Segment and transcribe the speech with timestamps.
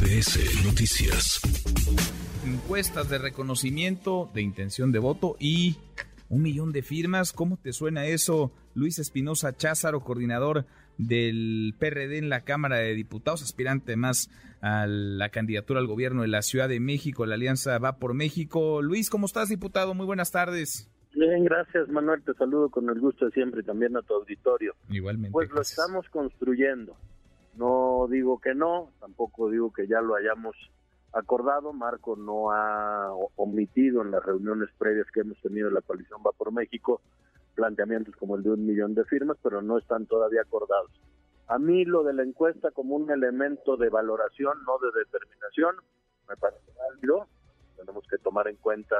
[0.00, 1.40] MBS Noticias.
[2.46, 5.76] Encuestas de reconocimiento de intención de voto y
[6.30, 7.34] un millón de firmas.
[7.34, 10.64] ¿Cómo te suena eso, Luis Espinosa Cházaro, coordinador
[10.96, 14.30] del PRD en la Cámara de Diputados, aspirante más
[14.62, 18.80] a la candidatura al gobierno de la Ciudad de México, la Alianza Va por México.
[18.80, 19.92] Luis, ¿cómo estás, diputado?
[19.92, 20.90] Muy buenas tardes.
[21.12, 24.74] Bien, gracias Manuel, te saludo con el gusto de siempre y también a tu auditorio.
[24.88, 25.32] Igualmente.
[25.32, 26.96] Pues lo estamos construyendo.
[27.54, 30.56] No digo que no, tampoco digo que ya lo hayamos
[31.12, 31.72] acordado.
[31.72, 36.32] Marco no ha omitido en las reuniones previas que hemos tenido en la coalición Va
[36.32, 37.00] por México
[37.54, 40.90] planteamientos como el de un millón de firmas, pero no están todavía acordados.
[41.48, 45.76] A mí lo de la encuesta como un elemento de valoración, no de determinación,
[46.28, 47.26] me parece válido.
[47.76, 48.96] Tenemos que tomar en cuenta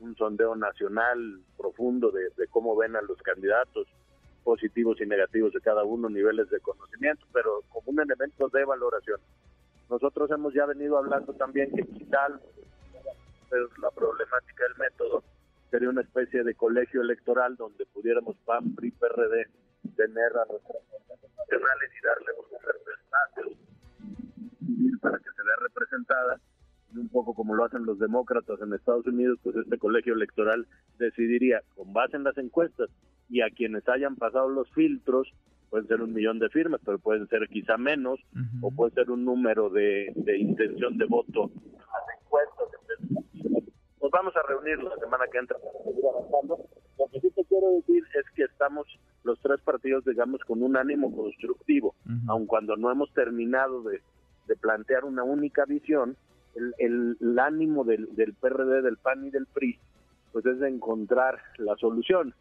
[0.00, 3.86] un sondeo nacional profundo de, de cómo ven a los candidatos,
[4.42, 9.20] positivos y negativos de cada uno, niveles de conocimiento, pero como un elemento de valoración.
[9.88, 15.22] Nosotros hemos ya venido hablando también que quizá la problemática del método
[15.70, 19.46] sería una especie de colegio electoral donde pudiéramos PAN, PRI, PRD
[19.96, 20.82] tener a nuestras
[21.38, 22.44] nacionales y darle un
[22.98, 23.62] espacio
[25.00, 26.40] para que se vea representada
[26.94, 30.66] un poco como lo hacen los demócratas en Estados Unidos, pues este colegio electoral
[30.98, 32.90] decidiría con base en las encuestas
[33.32, 35.26] y a quienes hayan pasado los filtros,
[35.70, 38.20] pueden ser un millón de firmas, pero pueden ser quizá menos,
[38.60, 41.50] o puede ser un número de, intención de voto.
[44.02, 46.58] Nos vamos a reunir la semana que entra para seguir avanzando.
[46.98, 48.86] Lo que sí te quiero decir es que estamos
[49.24, 51.94] los tres partidos, digamos, con un ánimo constructivo,
[52.28, 54.02] aun cuando no hemos terminado de,
[54.60, 56.18] plantear una única visión,
[56.76, 59.78] el, ánimo del, del PRD, del PAN y del PRI,
[60.32, 62.34] pues es de encontrar la solución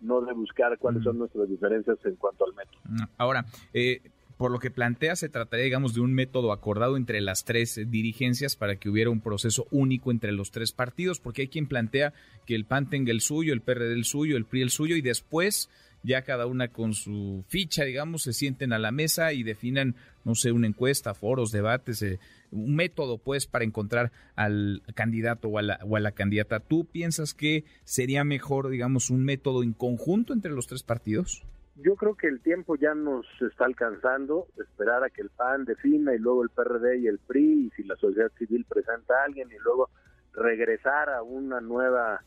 [0.00, 3.08] no de buscar cuáles son nuestras diferencias en cuanto al método.
[3.16, 4.00] Ahora, eh,
[4.38, 8.54] por lo que plantea, se trataría, digamos, de un método acordado entre las tres dirigencias
[8.54, 12.14] para que hubiera un proceso único entre los tres partidos, porque hay quien plantea
[12.46, 15.02] que el PAN tenga el suyo, el PRD el suyo, el PRI el suyo, y
[15.02, 15.68] después
[16.04, 20.36] ya cada una con su ficha, digamos, se sienten a la mesa y definan, no
[20.36, 25.62] sé, una encuesta, foros, debates, eh, un método, pues, para encontrar al candidato o a,
[25.62, 26.60] la, o a la candidata.
[26.60, 31.44] ¿Tú piensas que sería mejor, digamos, un método en conjunto entre los tres partidos?
[31.76, 36.14] Yo creo que el tiempo ya nos está alcanzando, esperar a que el PAN defina
[36.14, 39.48] y luego el PRD y el PRI, y si la sociedad civil presenta a alguien
[39.52, 39.88] y luego
[40.32, 42.20] regresar a una nueva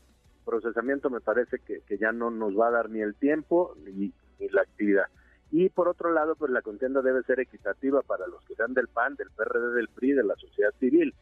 [0.44, 4.12] procesamiento me parece que, que ya no nos va a dar ni el tiempo ni,
[4.38, 5.04] ni, la actividad.
[5.52, 8.88] Y por otro lado, pues la contienda debe ser equitativa para los que sean del
[8.88, 11.14] PAN, del PRD, del PRI, de la sociedad civil.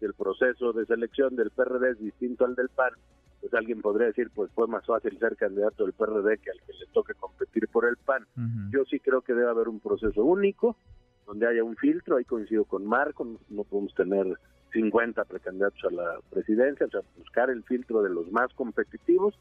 [0.00, 2.94] Si el proceso de selección del PRD es distinto al del PAN,
[3.42, 6.72] pues alguien podría decir, pues fue más fácil ser candidato del PRD que al que
[6.72, 8.26] le toque competir por el PAN.
[8.72, 10.78] Yo sí creo que debe haber un proceso único,
[11.26, 14.26] donde haya un filtro, ahí coincido con Marco, no podemos tener
[14.72, 19.34] 50 precandidatos a la presidencia, o sea, buscar el filtro de los más competitivos,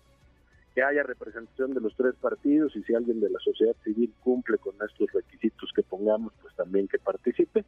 [0.74, 4.58] que haya representación de los tres partidos y si alguien de la sociedad civil cumple
[4.58, 7.64] con estos requisitos que pongamos, pues también que participe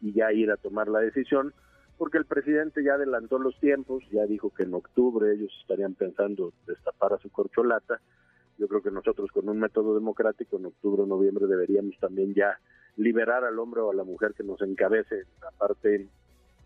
[0.00, 1.52] y ya ir a tomar la decisión,
[1.96, 6.52] porque el presidente ya adelantó los tiempos, ya dijo que en octubre ellos estarían pensando
[6.66, 8.00] destapar a su corcholata.
[8.58, 12.58] Yo creo que nosotros con un método democrático en octubre o noviembre deberíamos también ya
[12.96, 16.08] liberar al hombre o a la mujer que nos encabece la parte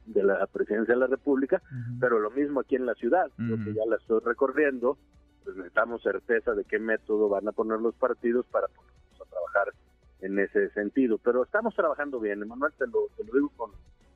[0.07, 1.63] de la presidencia de la República,
[2.01, 4.99] pero lo mismo aquí en la ciudad, yo que ya la estoy recorriendo,
[5.45, 9.75] pues necesitamos certeza de qué método van a poner los partidos para ponernos a trabajar
[10.21, 11.19] en ese sentido.
[11.19, 13.71] Pero estamos trabajando bien, Emanuel, te lo, te lo digo con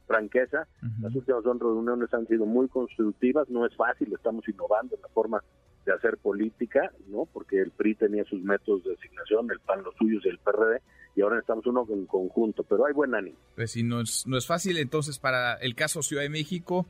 [0.07, 0.67] franqueza,
[1.03, 5.09] las últimas dos reuniones han sido muy constructivas, no es fácil, estamos innovando en la
[5.09, 5.45] forma
[5.85, 7.29] de hacer política, ¿no?
[7.31, 10.81] Porque el PRI tenía sus métodos de asignación, el PAN los suyos y el PRD,
[11.15, 13.37] y ahora estamos uno en conjunto, pero hay buen ánimo.
[13.55, 16.87] Pues si no es, no es fácil, entonces para el caso Ciudad de México,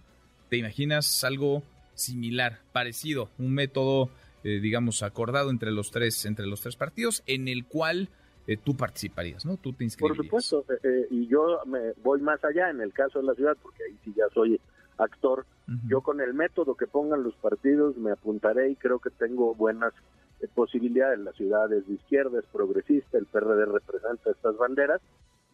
[0.48, 4.10] ¿te imaginas algo similar, parecido, un método,
[4.44, 8.08] eh, digamos, acordado entre los tres, entre los tres partidos, en el cual
[8.46, 9.56] eh, tú participarías, ¿no?
[9.56, 10.30] Tú te inscribirías.
[10.30, 13.56] Por supuesto, eh, y yo me voy más allá en el caso de la ciudad,
[13.62, 14.60] porque ahí sí ya soy
[14.96, 15.46] actor.
[15.86, 19.92] Yo con el método que pongan los partidos me apuntaré y creo que tengo buenas
[20.54, 25.00] posibilidad en las ciudades de izquierda, es progresista, el PRD representa estas banderas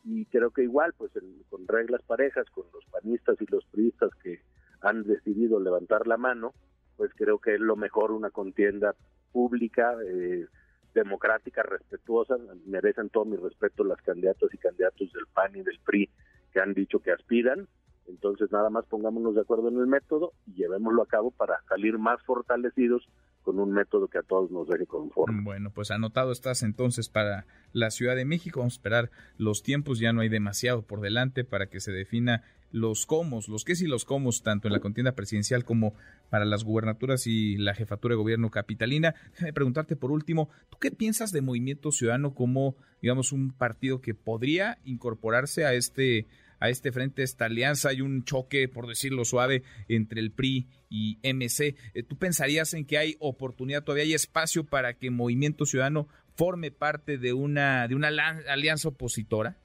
[0.05, 1.11] y creo que igual, pues
[1.49, 4.41] con reglas parejas, con los panistas y los priistas que
[4.83, 6.53] han decidido levantar la mano,
[6.97, 8.95] pues creo que es lo mejor una contienda
[9.33, 10.47] pública, eh,
[10.95, 12.37] democrática, respetuosa,
[12.67, 16.09] merecen todo mi respeto las candidatas y candidatos del PAN y del PRI
[16.53, 17.67] que han dicho que aspiran,
[18.07, 21.99] Entonces nada más pongámonos de acuerdo en el método y llevémoslo a cabo para salir
[21.99, 23.09] más fortalecidos
[23.43, 25.43] con un método que a todos nos deje conforme.
[25.43, 28.61] Bueno, pues anotado estás entonces para la Ciudad de México.
[28.61, 32.43] Vamos a esperar los tiempos, ya no hay demasiado por delante para que se defina
[32.75, 35.95] los cómo, los qué y los cómo, tanto en la contienda presidencial como
[36.29, 39.15] para las gubernaturas y la jefatura de gobierno capitalina.
[39.31, 44.15] Déjame preguntarte por último, ¿tú qué piensas de Movimiento Ciudadano como, digamos, un partido que
[44.15, 46.27] podría incorporarse a este
[46.61, 47.91] a este frente, esta alianza.
[47.91, 51.77] Hay un choque, por decirlo suave, entre el PRI y MC.
[51.93, 56.71] Eh, ¿Tú pensarías en que hay oportunidad, todavía hay espacio para que Movimiento Ciudadano forme
[56.71, 59.59] parte de una, de una alianza opositora?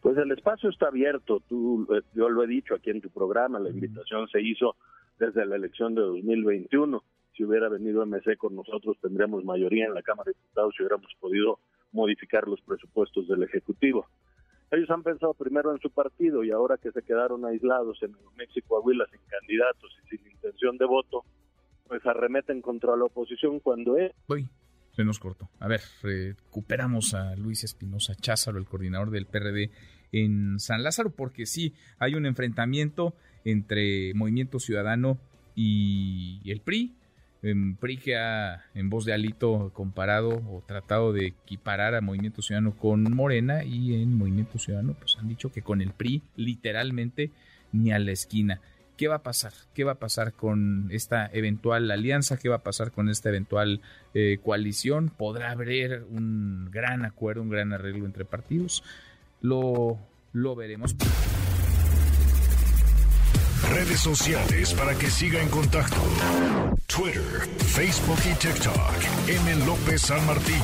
[0.00, 1.40] Pues el espacio está abierto.
[1.48, 4.76] Tú, eh, yo lo he dicho aquí en tu programa, la invitación se hizo
[5.18, 7.02] desde la elección de 2021.
[7.36, 11.12] Si hubiera venido MC con nosotros, tendríamos mayoría en la Cámara de Diputados y hubiéramos
[11.20, 11.58] podido
[11.92, 14.06] modificar los presupuestos del Ejecutivo.
[14.70, 18.78] Ellos han pensado primero en su partido y ahora que se quedaron aislados en México,
[18.78, 21.24] Aguila sin candidatos y sin intención de voto,
[21.88, 24.12] pues arremeten contra la oposición cuando es.
[25.00, 25.48] Se nos cortó.
[25.58, 29.70] A ver, recuperamos a Luis Espinosa Cházaro, el coordinador del PRD
[30.12, 33.14] en San Lázaro, porque sí, hay un enfrentamiento
[33.44, 35.18] entre Movimiento Ciudadano
[35.54, 36.94] y el PRI
[37.42, 42.42] en PRI que ha, en voz de Alito, comparado o tratado de equiparar a Movimiento
[42.42, 47.30] Ciudadano con Morena y en Movimiento Ciudadano pues han dicho que con el PRI literalmente
[47.72, 48.60] ni a la esquina.
[49.00, 49.54] ¿Qué va a pasar?
[49.72, 52.36] ¿Qué va a pasar con esta eventual alianza?
[52.36, 53.80] ¿Qué va a pasar con esta eventual
[54.12, 55.08] eh, coalición?
[55.08, 58.84] ¿Podrá haber un gran acuerdo, un gran arreglo entre partidos?
[59.40, 59.98] Lo,
[60.34, 60.94] lo veremos.
[63.72, 65.96] Redes sociales para que siga en contacto:
[66.86, 69.28] Twitter, Facebook y TikTok.
[69.28, 69.64] M.
[69.64, 70.60] López San Martín.